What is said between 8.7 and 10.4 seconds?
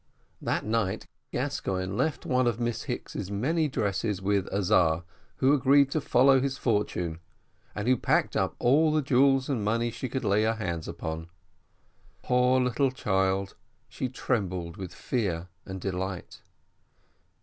the jewels and money she could